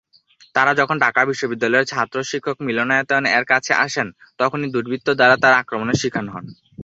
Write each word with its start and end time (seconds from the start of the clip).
তারা 0.55 0.71
যখন 0.75 0.95
ঢাকা 0.99 1.21
বিশ্ববিদ্যালয়ের 1.25 1.89
ছাত্র 1.91 2.17
শিক্ষক 2.23 2.57
মিলনায়তন 2.67 3.23
এর 3.31 3.45
কাছে 3.51 3.71
আসেন, 3.85 4.07
তখনি 4.39 4.65
দুর্বৃত্ত 4.69 5.07
দ্বারা 5.13 5.35
তারা 5.43 5.55
আক্রমণের 5.59 5.99
স্বীকার 6.01 6.25
হন। 6.27 6.45